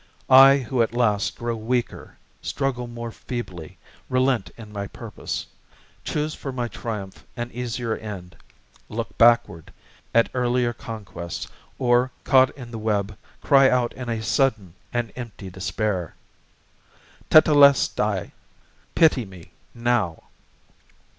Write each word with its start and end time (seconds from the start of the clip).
I 0.31 0.57
who 0.57 0.81
at 0.81 0.95
last 0.95 1.35
Grow 1.37 1.55
weaker, 1.55 2.17
struggle 2.41 2.87
more 2.87 3.11
feebly, 3.11 3.77
relent 4.09 4.49
in 4.57 4.73
my 4.73 4.87
purpose, 4.87 5.45
Choose 6.03 6.33
for 6.33 6.51
my 6.51 6.67
triumph 6.67 7.23
an 7.37 7.51
easier 7.51 7.95
end, 7.95 8.35
look 8.89 9.15
backward 9.19 9.71
At 10.11 10.31
earlier 10.33 10.73
conquests; 10.73 11.47
or, 11.77 12.11
caught 12.23 12.49
in 12.57 12.71
the 12.71 12.79
web, 12.79 13.15
cry 13.41 13.69
out 13.69 13.93
In 13.93 14.09
a 14.09 14.23
sudden 14.23 14.73
and 14.91 15.13
empty 15.15 15.51
despair, 15.51 16.15
"Tetélestai!" 17.29 18.31
Pity 18.95 19.23
me, 19.23 19.51
now! 19.75 20.23